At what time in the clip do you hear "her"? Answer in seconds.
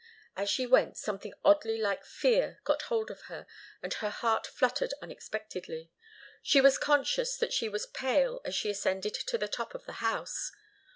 3.29-3.45, 3.93-4.09